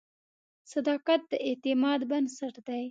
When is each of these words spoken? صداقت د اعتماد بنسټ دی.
صداقت 0.71 1.21
د 1.31 1.33
اعتماد 1.47 1.99
بنسټ 2.09 2.55
دی. 2.67 2.79